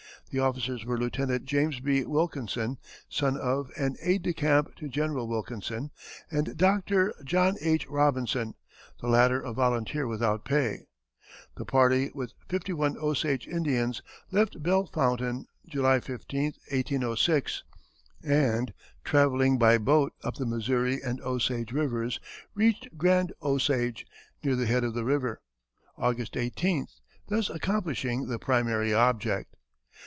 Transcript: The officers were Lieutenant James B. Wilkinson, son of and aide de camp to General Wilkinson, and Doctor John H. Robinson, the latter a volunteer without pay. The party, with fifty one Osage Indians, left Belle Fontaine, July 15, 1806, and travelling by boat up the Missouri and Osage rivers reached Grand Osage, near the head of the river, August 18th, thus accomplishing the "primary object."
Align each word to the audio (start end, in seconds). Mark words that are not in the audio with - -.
The 0.33 0.39
officers 0.39 0.85
were 0.85 0.97
Lieutenant 0.97 1.43
James 1.43 1.81
B. 1.81 2.05
Wilkinson, 2.05 2.77
son 3.09 3.35
of 3.35 3.69
and 3.77 3.97
aide 4.01 4.21
de 4.21 4.31
camp 4.31 4.73
to 4.77 4.87
General 4.87 5.27
Wilkinson, 5.27 5.91
and 6.31 6.55
Doctor 6.57 7.13
John 7.25 7.57
H. 7.59 7.85
Robinson, 7.89 8.53
the 9.01 9.09
latter 9.09 9.41
a 9.41 9.51
volunteer 9.51 10.07
without 10.07 10.45
pay. 10.45 10.85
The 11.57 11.65
party, 11.65 12.11
with 12.15 12.31
fifty 12.47 12.71
one 12.71 12.95
Osage 12.97 13.45
Indians, 13.45 14.01
left 14.31 14.63
Belle 14.63 14.85
Fontaine, 14.85 15.47
July 15.67 15.99
15, 15.99 16.43
1806, 16.71 17.63
and 18.23 18.73
travelling 19.03 19.57
by 19.57 19.77
boat 19.77 20.13
up 20.23 20.35
the 20.35 20.45
Missouri 20.45 21.03
and 21.03 21.19
Osage 21.19 21.73
rivers 21.73 22.21
reached 22.55 22.97
Grand 22.97 23.33
Osage, 23.43 24.05
near 24.45 24.55
the 24.55 24.65
head 24.65 24.85
of 24.85 24.93
the 24.93 25.03
river, 25.03 25.41
August 25.97 26.35
18th, 26.35 27.01
thus 27.27 27.49
accomplishing 27.49 28.29
the 28.29 28.39
"primary 28.39 28.93
object." 28.93 29.57